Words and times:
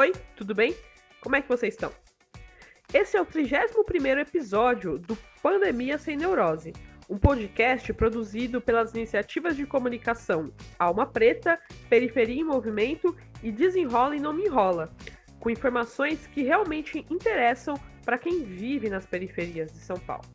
Oi, 0.00 0.12
tudo 0.36 0.54
bem? 0.54 0.76
Como 1.20 1.34
é 1.34 1.42
que 1.42 1.48
vocês 1.48 1.74
estão? 1.74 1.90
Esse 2.94 3.16
é 3.16 3.20
o 3.20 3.26
31º 3.26 4.20
episódio 4.20 4.96
do 4.96 5.18
Pandemia 5.42 5.98
Sem 5.98 6.16
Neurose, 6.16 6.72
um 7.10 7.18
podcast 7.18 7.92
produzido 7.94 8.60
pelas 8.60 8.94
iniciativas 8.94 9.56
de 9.56 9.66
comunicação 9.66 10.52
Alma 10.78 11.04
Preta, 11.04 11.58
Periferia 11.90 12.40
em 12.40 12.44
Movimento 12.44 13.16
e 13.42 13.50
Desenrola 13.50 14.14
e 14.14 14.20
Não 14.20 14.32
Me 14.32 14.44
Enrola, 14.44 14.88
com 15.40 15.50
informações 15.50 16.28
que 16.28 16.44
realmente 16.44 17.04
interessam 17.10 17.74
para 18.04 18.18
quem 18.18 18.44
vive 18.44 18.88
nas 18.88 19.04
periferias 19.04 19.72
de 19.72 19.78
São 19.78 19.98
Paulo. 19.98 20.28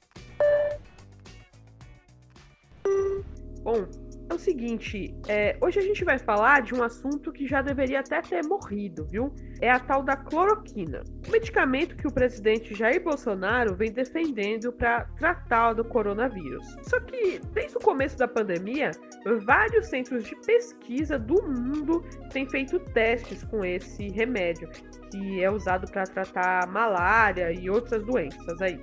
Bom, 3.62 3.88
é 4.30 4.34
o 4.34 4.40
seguinte, 4.40 5.14
é, 5.28 5.58
hoje 5.62 5.80
a 5.80 5.82
gente 5.82 6.04
vai 6.04 6.18
falar 6.18 6.62
de 6.62 6.74
um 6.74 6.84
assunto 6.84 7.32
que 7.32 7.48
já 7.48 7.62
deveria 7.62 8.00
até 8.00 8.22
ter 8.22 8.44
morrido, 8.44 9.06
viu? 9.06 9.34
É 9.62 9.70
a 9.70 9.80
tal 9.80 10.04
da 10.04 10.16
cloroquina, 10.16 11.04
um 11.28 11.32
medicamento 11.32 11.96
que 11.96 12.08
o 12.08 12.12
presidente 12.12 12.74
Jair 12.74 13.04
Bolsonaro 13.04 13.76
vem 13.76 13.92
defendendo 13.92 14.72
para 14.72 15.06
tratar 15.18 15.74
do 15.74 15.84
coronavírus. 15.84 16.66
Só 16.84 17.00
que 17.00 17.40
desde 17.54 17.78
o 17.78 17.80
começo 17.80 18.18
da 18.18 18.28
pandemia, 18.28 18.92
vários 19.46 19.88
centros 19.88 20.24
de 20.26 20.36
pesquisa 20.38 21.20
do 21.20 21.42
mundo 21.44 22.04
têm 22.32 22.48
feito 22.50 22.80
testes 22.80 23.44
com 23.44 23.64
esse 23.64 24.10
remédio, 24.10 24.70
que 25.12 25.44
é 25.44 25.50
usado 25.50 25.90
para 25.92 26.04
tratar 26.04 26.68
malária 26.68 27.52
e 27.52 27.70
outras 27.70 28.04
doenças 28.04 28.62
aí. 28.62 28.80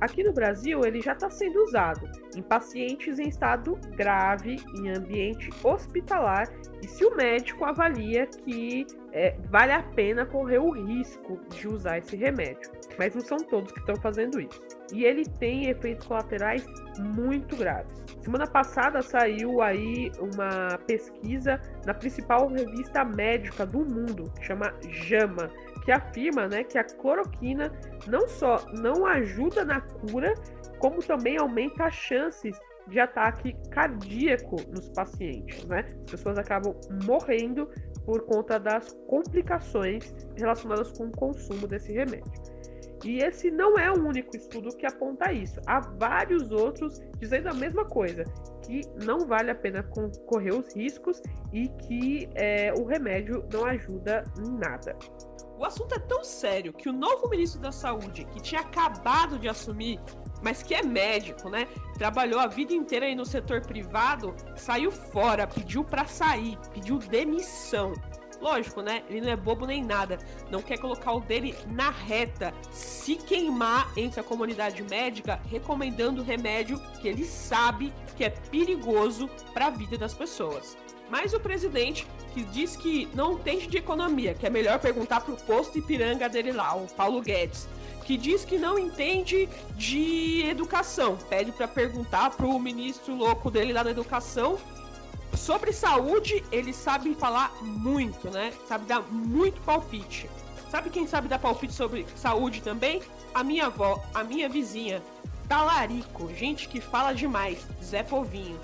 Aqui 0.00 0.24
no 0.24 0.32
Brasil, 0.32 0.80
ele 0.84 1.00
já 1.00 1.12
está 1.12 1.28
sendo 1.28 1.62
usado 1.62 2.08
em 2.34 2.42
pacientes 2.42 3.18
em 3.18 3.28
estado 3.28 3.78
grave, 3.96 4.56
em 4.78 4.88
ambiente 4.88 5.50
hospitalar, 5.62 6.48
e 6.82 6.88
se 6.88 7.04
o 7.04 7.14
médico 7.14 7.64
avalia 7.64 8.26
que 8.26 8.86
é, 9.12 9.36
vale 9.50 9.72
a 9.72 9.82
pena 9.82 10.24
correr 10.24 10.58
o 10.58 10.70
risco 10.70 11.38
de 11.50 11.68
usar 11.68 11.98
esse 11.98 12.16
remédio. 12.16 12.70
Mas 12.98 13.14
não 13.14 13.20
são 13.20 13.38
todos 13.38 13.72
que 13.72 13.80
estão 13.80 13.96
fazendo 13.96 14.40
isso. 14.40 14.79
E 14.92 15.04
ele 15.04 15.24
tem 15.24 15.68
efeitos 15.68 16.06
colaterais 16.06 16.64
muito 16.98 17.56
graves. 17.56 17.92
Semana 18.22 18.46
passada 18.46 19.00
saiu 19.02 19.62
aí 19.62 20.10
uma 20.18 20.78
pesquisa 20.86 21.60
na 21.86 21.94
principal 21.94 22.48
revista 22.48 23.04
médica 23.04 23.64
do 23.64 23.78
mundo, 23.78 24.30
que 24.38 24.44
chama 24.46 24.74
JAMA, 24.88 25.50
que 25.84 25.92
afirma 25.92 26.46
né, 26.48 26.64
que 26.64 26.78
a 26.78 26.84
cloroquina 26.84 27.72
não 28.06 28.28
só 28.28 28.64
não 28.74 29.06
ajuda 29.06 29.64
na 29.64 29.80
cura, 29.80 30.34
como 30.78 30.98
também 31.02 31.38
aumenta 31.38 31.84
as 31.84 31.94
chances 31.94 32.58
de 32.88 32.98
ataque 32.98 33.54
cardíaco 33.70 34.56
nos 34.70 34.88
pacientes. 34.90 35.64
Né? 35.64 35.86
As 36.04 36.10
pessoas 36.10 36.38
acabam 36.38 36.74
morrendo 37.04 37.68
por 38.04 38.22
conta 38.26 38.58
das 38.58 38.92
complicações 39.06 40.14
relacionadas 40.36 40.92
com 40.92 41.06
o 41.06 41.12
consumo 41.12 41.66
desse 41.66 41.92
remédio. 41.92 42.59
E 43.04 43.18
esse 43.18 43.50
não 43.50 43.78
é 43.78 43.90
o 43.90 44.06
único 44.06 44.36
estudo 44.36 44.76
que 44.76 44.86
aponta 44.86 45.32
isso. 45.32 45.60
Há 45.66 45.80
vários 45.80 46.50
outros 46.50 47.00
dizendo 47.18 47.48
a 47.48 47.54
mesma 47.54 47.84
coisa, 47.84 48.24
que 48.62 48.82
não 49.04 49.26
vale 49.26 49.50
a 49.50 49.54
pena 49.54 49.82
correr 50.26 50.52
os 50.52 50.74
riscos 50.74 51.22
e 51.52 51.68
que 51.68 52.28
é, 52.34 52.72
o 52.74 52.84
remédio 52.84 53.44
não 53.52 53.64
ajuda 53.64 54.24
em 54.38 54.50
nada. 54.58 54.96
O 55.58 55.64
assunto 55.64 55.94
é 55.94 55.98
tão 55.98 56.24
sério 56.24 56.72
que 56.72 56.88
o 56.88 56.92
novo 56.92 57.28
ministro 57.28 57.60
da 57.60 57.70
Saúde, 57.70 58.24
que 58.24 58.40
tinha 58.40 58.62
acabado 58.62 59.38
de 59.38 59.46
assumir, 59.46 60.00
mas 60.42 60.62
que 60.62 60.74
é 60.74 60.82
médico, 60.82 61.50
né? 61.50 61.66
Trabalhou 61.98 62.40
a 62.40 62.46
vida 62.46 62.72
inteira 62.72 63.04
aí 63.04 63.14
no 63.14 63.26
setor 63.26 63.60
privado, 63.60 64.34
saiu 64.56 64.90
fora, 64.90 65.46
pediu 65.46 65.84
para 65.84 66.06
sair, 66.06 66.58
pediu 66.72 66.98
demissão. 66.98 67.92
Lógico, 68.40 68.80
né? 68.80 69.02
Ele 69.08 69.20
não 69.20 69.28
é 69.28 69.36
bobo 69.36 69.66
nem 69.66 69.84
nada. 69.84 70.18
Não 70.50 70.62
quer 70.62 70.78
colocar 70.78 71.12
o 71.12 71.20
dele 71.20 71.54
na 71.66 71.90
reta, 71.90 72.54
se 72.70 73.16
queimar 73.16 73.92
entre 73.96 74.20
a 74.20 74.24
comunidade 74.24 74.82
médica, 74.82 75.40
recomendando 75.50 76.22
remédio 76.22 76.80
que 77.00 77.08
ele 77.08 77.24
sabe 77.24 77.92
que 78.16 78.24
é 78.24 78.30
perigoso 78.30 79.28
para 79.52 79.66
a 79.66 79.70
vida 79.70 79.98
das 79.98 80.14
pessoas. 80.14 80.76
Mas 81.10 81.34
o 81.34 81.40
presidente, 81.40 82.06
que 82.32 82.44
diz 82.44 82.76
que 82.76 83.08
não 83.14 83.32
entende 83.32 83.66
de 83.66 83.76
economia, 83.76 84.32
que 84.32 84.46
é 84.46 84.50
melhor 84.50 84.78
perguntar 84.78 85.20
pro 85.20 85.36
posto 85.36 85.78
Ipiranga 85.78 86.28
dele 86.28 86.52
lá, 86.52 86.74
o 86.76 86.86
Paulo 86.86 87.20
Guedes, 87.20 87.68
que 88.04 88.16
diz 88.16 88.44
que 88.44 88.58
não 88.58 88.78
entende 88.78 89.48
de 89.76 90.42
educação, 90.48 91.16
pede 91.28 91.52
para 91.52 91.68
perguntar 91.68 92.30
pro 92.30 92.58
ministro 92.58 93.14
louco 93.14 93.50
dele 93.50 93.72
lá 93.72 93.82
da 93.82 93.90
educação. 93.90 94.58
Sobre 95.40 95.72
saúde, 95.72 96.44
ele 96.52 96.70
sabe 96.70 97.14
falar 97.14 97.50
muito, 97.62 98.30
né? 98.30 98.52
Sabe 98.68 98.84
dar 98.84 99.00
muito 99.10 99.58
palpite. 99.62 100.28
Sabe 100.70 100.90
quem 100.90 101.06
sabe 101.06 101.28
dar 101.28 101.38
palpite 101.38 101.72
sobre 101.72 102.06
saúde 102.14 102.60
também? 102.60 103.00
A 103.32 103.42
minha 103.42 103.66
avó, 103.66 104.04
a 104.12 104.22
minha 104.22 104.50
vizinha. 104.50 105.02
Talarico, 105.48 106.28
gente 106.34 106.68
que 106.68 106.78
fala 106.78 107.14
demais. 107.14 107.66
Zé 107.82 108.02
Povinho. 108.02 108.60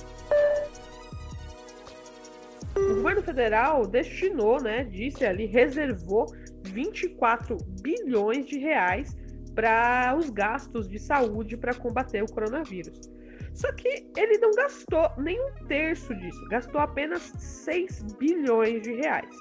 O 2.77 2.97
governo 2.97 3.23
federal 3.23 3.87
destinou, 3.87 4.61
né, 4.61 4.85
disse 4.85 5.25
ali, 5.25 5.47
reservou 5.47 6.27
24 6.63 7.57
bilhões 7.81 8.45
de 8.45 8.59
reais 8.59 9.17
para 9.57 10.15
os 10.17 10.29
gastos 10.29 10.87
de 10.87 10.99
saúde 10.99 11.57
para 11.57 11.75
combater 11.75 12.23
o 12.23 12.31
coronavírus. 12.31 13.11
Só 13.55 13.73
que 13.73 14.07
ele 14.15 14.37
não 14.37 14.51
gastou 14.53 15.11
nem 15.17 15.41
um 15.41 15.67
terço 15.67 16.15
disso, 16.15 16.47
gastou 16.51 16.79
apenas 16.79 17.23
6 17.39 18.03
bilhões 18.19 18.83
de 18.83 18.93
reais. 18.93 19.35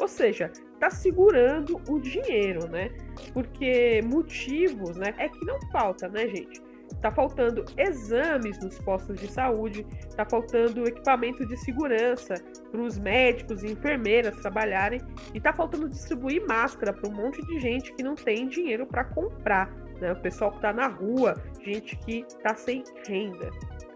Ou 0.00 0.06
seja, 0.06 0.50
está 0.74 0.90
segurando 0.90 1.80
o 1.88 1.98
dinheiro, 1.98 2.68
né? 2.68 2.90
Porque 3.34 4.00
motivos, 4.02 4.96
né, 4.96 5.12
é 5.18 5.28
que 5.28 5.44
não 5.44 5.58
falta, 5.72 6.08
né, 6.08 6.28
gente? 6.28 6.62
Tá 7.00 7.12
faltando 7.12 7.64
exames 7.76 8.58
nos 8.60 8.78
postos 8.80 9.20
de 9.20 9.28
saúde, 9.28 9.86
tá 10.16 10.24
faltando 10.24 10.86
equipamento 10.86 11.46
de 11.46 11.56
segurança 11.56 12.34
para 12.70 12.80
os 12.80 12.98
médicos 12.98 13.62
e 13.62 13.72
enfermeiras 13.72 14.36
trabalharem 14.36 15.00
e 15.32 15.40
tá 15.40 15.52
faltando 15.52 15.88
distribuir 15.88 16.44
máscara 16.46 16.92
para 16.92 17.08
um 17.08 17.14
monte 17.14 17.40
de 17.46 17.60
gente 17.60 17.92
que 17.94 18.02
não 18.02 18.16
tem 18.16 18.48
dinheiro 18.48 18.84
para 18.84 19.04
comprar, 19.04 19.70
né? 20.00 20.12
O 20.12 20.20
pessoal 20.20 20.50
que 20.50 20.60
tá 20.60 20.72
na 20.72 20.88
rua, 20.88 21.34
gente 21.62 21.96
que 21.98 22.24
tá 22.42 22.54
sem 22.54 22.82
renda. 23.06 23.50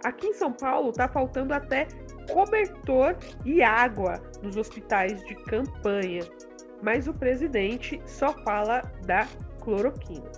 Aqui 0.05 0.29
em 0.29 0.35
São 0.35 0.53
Paulo 0.53 0.93
tá 0.93 1.09
faltando 1.09 1.55
até 1.55 1.89
cobertor 2.31 3.17
e 3.45 3.63
água 3.63 4.21
nos 4.43 4.57
hospitais 4.57 5.23
de 5.25 5.35
campanha, 5.45 6.23
mas 6.83 7.09
o 7.09 7.15
presidente 7.15 8.01
só 8.07 8.33
fala 8.45 8.83
da 9.07 9.27
cloroquina. 9.61 10.31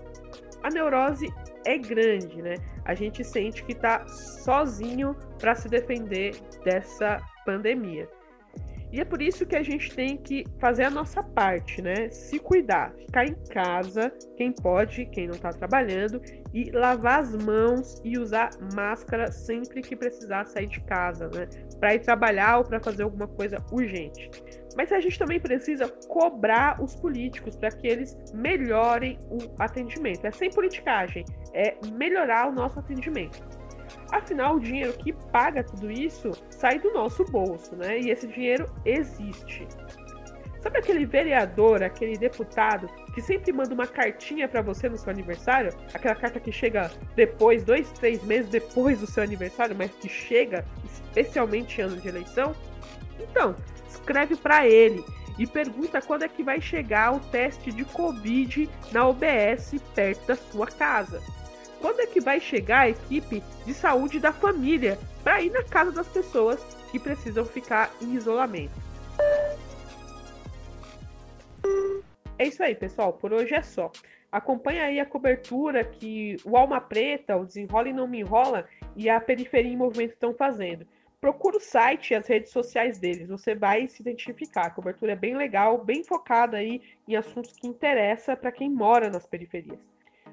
A 0.64 0.70
neurose 0.70 1.30
é 1.66 1.76
grande, 1.76 2.40
né? 2.40 2.54
A 2.86 2.94
gente 2.94 3.22
sente 3.22 3.62
que 3.62 3.72
está 3.72 4.06
sozinho 4.08 5.14
para 5.38 5.54
se 5.54 5.68
defender 5.68 6.34
dessa 6.64 7.20
pandemia. 7.44 8.08
E 8.90 8.98
é 8.98 9.04
por 9.04 9.20
isso 9.20 9.44
que 9.44 9.56
a 9.56 9.62
gente 9.62 9.94
tem 9.94 10.16
que 10.16 10.46
fazer 10.58 10.84
a 10.84 10.90
nossa 10.90 11.22
parte, 11.22 11.82
né? 11.82 12.08
Se 12.08 12.38
cuidar, 12.38 12.94
ficar 12.94 13.26
em 13.26 13.34
casa, 13.50 14.10
quem 14.38 14.52
pode, 14.52 15.04
quem 15.06 15.26
não 15.26 15.34
está 15.34 15.50
trabalhando, 15.50 16.22
e 16.54 16.70
lavar 16.70 17.20
as 17.20 17.34
mãos 17.44 18.00
e 18.02 18.16
usar 18.16 18.50
máscara 18.74 19.30
sempre 19.30 19.82
que 19.82 19.94
precisar 19.94 20.46
sair 20.46 20.68
de 20.68 20.80
casa, 20.80 21.28
né? 21.28 21.46
Para 21.78 21.94
ir 21.94 21.98
trabalhar 21.98 22.58
ou 22.58 22.64
para 22.64 22.80
fazer 22.80 23.02
alguma 23.02 23.28
coisa 23.28 23.58
urgente. 23.70 24.30
Mas 24.76 24.92
a 24.92 25.00
gente 25.00 25.18
também 25.18 25.40
precisa 25.40 25.88
cobrar 26.08 26.82
os 26.82 26.94
políticos 26.96 27.56
para 27.56 27.70
que 27.70 27.86
eles 27.86 28.16
melhorem 28.32 29.18
o 29.30 29.38
atendimento. 29.58 30.26
É 30.26 30.30
sem 30.30 30.50
politicagem, 30.50 31.24
é 31.52 31.76
melhorar 31.92 32.48
o 32.48 32.52
nosso 32.52 32.78
atendimento. 32.78 33.42
Afinal, 34.10 34.56
o 34.56 34.60
dinheiro 34.60 34.92
que 34.94 35.12
paga 35.12 35.62
tudo 35.62 35.90
isso 35.90 36.30
sai 36.50 36.78
do 36.78 36.92
nosso 36.92 37.24
bolso, 37.24 37.76
né? 37.76 38.00
E 38.00 38.10
esse 38.10 38.26
dinheiro 38.26 38.66
existe. 38.84 39.66
Sabe 40.64 40.78
aquele 40.78 41.04
vereador, 41.04 41.82
aquele 41.82 42.16
deputado 42.16 42.88
que 43.14 43.20
sempre 43.20 43.52
manda 43.52 43.74
uma 43.74 43.86
cartinha 43.86 44.48
para 44.48 44.62
você 44.62 44.88
no 44.88 44.96
seu 44.96 45.10
aniversário? 45.10 45.70
Aquela 45.92 46.14
carta 46.14 46.40
que 46.40 46.50
chega 46.50 46.90
depois, 47.14 47.62
dois, 47.62 47.92
três 47.92 48.24
meses 48.24 48.48
depois 48.48 48.98
do 48.98 49.06
seu 49.06 49.22
aniversário, 49.22 49.76
mas 49.76 49.90
que 49.90 50.08
chega 50.08 50.64
especialmente 50.86 51.78
em 51.78 51.84
ano 51.84 51.98
de 51.98 52.08
eleição? 52.08 52.56
Então, 53.20 53.54
escreve 53.86 54.36
para 54.36 54.66
ele 54.66 55.04
e 55.38 55.46
pergunta 55.46 56.00
quando 56.00 56.22
é 56.22 56.28
que 56.28 56.42
vai 56.42 56.62
chegar 56.62 57.14
o 57.14 57.20
teste 57.20 57.70
de 57.70 57.84
Covid 57.84 58.66
na 58.90 59.06
OBS 59.06 59.74
perto 59.94 60.26
da 60.26 60.36
sua 60.36 60.66
casa. 60.66 61.22
Quando 61.78 62.00
é 62.00 62.06
que 62.06 62.22
vai 62.22 62.40
chegar 62.40 62.80
a 62.80 62.88
equipe 62.88 63.42
de 63.66 63.74
saúde 63.74 64.18
da 64.18 64.32
família 64.32 64.98
para 65.22 65.42
ir 65.42 65.50
na 65.50 65.62
casa 65.62 65.92
das 65.92 66.08
pessoas 66.08 66.58
que 66.90 66.98
precisam 66.98 67.44
ficar 67.44 67.92
em 68.00 68.14
isolamento? 68.14 68.93
É 72.38 72.46
isso 72.46 72.62
aí, 72.62 72.74
pessoal. 72.74 73.12
Por 73.12 73.32
hoje 73.32 73.54
é 73.54 73.62
só. 73.62 73.90
Acompanha 74.30 74.84
aí 74.84 74.98
a 74.98 75.06
cobertura 75.06 75.84
que 75.84 76.36
o 76.44 76.56
Alma 76.56 76.80
Preta, 76.80 77.36
o 77.36 77.44
Desenrola 77.44 77.88
e 77.88 77.92
Não 77.92 78.08
Me 78.08 78.20
Enrola 78.20 78.66
e 78.96 79.08
a 79.08 79.20
Periferia 79.20 79.72
em 79.72 79.76
Movimento 79.76 80.12
estão 80.12 80.34
fazendo 80.34 80.86
procura 81.24 81.56
o 81.56 81.60
site 81.60 82.10
e 82.10 82.14
as 82.14 82.26
redes 82.26 82.52
sociais 82.52 82.98
deles, 82.98 83.30
você 83.30 83.54
vai 83.54 83.88
se 83.88 84.02
identificar. 84.02 84.66
A 84.66 84.70
cobertura 84.70 85.12
é 85.12 85.16
bem 85.16 85.34
legal, 85.34 85.82
bem 85.82 86.04
focada 86.04 86.58
aí 86.58 86.82
em 87.08 87.16
assuntos 87.16 87.54
que 87.54 87.66
interessam 87.66 88.36
para 88.36 88.52
quem 88.52 88.68
mora 88.68 89.08
nas 89.08 89.26
periferias. 89.26 89.78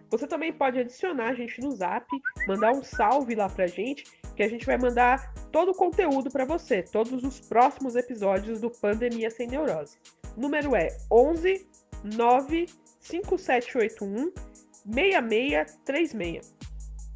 Você 0.09 0.27
também 0.27 0.51
pode 0.51 0.77
adicionar 0.77 1.29
a 1.29 1.33
gente 1.33 1.61
no 1.61 1.71
Zap, 1.71 2.05
mandar 2.45 2.73
um 2.73 2.83
salve 2.83 3.35
lá 3.35 3.47
pra 3.47 3.67
gente, 3.67 4.03
que 4.35 4.43
a 4.43 4.49
gente 4.49 4.65
vai 4.65 4.77
mandar 4.77 5.33
todo 5.49 5.71
o 5.71 5.73
conteúdo 5.73 6.29
para 6.29 6.43
você, 6.43 6.83
todos 6.83 7.23
os 7.23 7.39
próximos 7.39 7.95
episódios 7.95 8.59
do 8.59 8.69
Pandemia 8.69 9.29
Sem 9.29 9.47
Neurose. 9.47 9.97
O 10.35 10.41
número 10.41 10.75
é 10.75 10.89
11 11.09 11.65
95781 12.03 14.31
6636. 14.85 16.53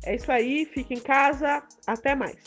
É 0.06 0.16
isso 0.16 0.32
aí, 0.32 0.66
fique 0.66 0.94
em 0.94 1.00
casa, 1.00 1.64
até 1.88 2.16
mais. 2.16 2.38